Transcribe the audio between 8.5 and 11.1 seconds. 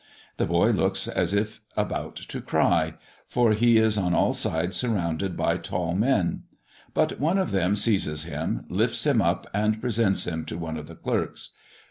lifts him up, and presents him to one of the